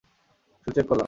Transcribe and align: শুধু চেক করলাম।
শুধু 0.67 0.71
চেক 0.75 0.85
করলাম। 0.85 0.99